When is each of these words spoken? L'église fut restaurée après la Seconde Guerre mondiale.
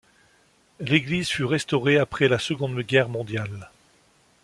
L'église 0.79 1.29
fut 1.29 1.43
restaurée 1.43 1.99
après 1.99 2.27
la 2.27 2.39
Seconde 2.39 2.81
Guerre 2.81 3.07
mondiale. 3.07 3.69